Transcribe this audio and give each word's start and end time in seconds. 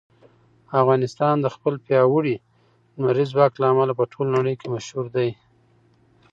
افغانستان 0.81 1.35
د 1.41 1.47
خپل 1.55 1.73
پیاوړي 1.85 2.35
لمریز 2.97 3.29
ځواک 3.33 3.53
له 3.61 3.65
امله 3.71 3.93
په 3.99 4.03
ټوله 4.11 4.29
نړۍ 4.37 4.55
کې 4.59 4.67
مشهور 4.75 5.05
دی. 5.15 5.29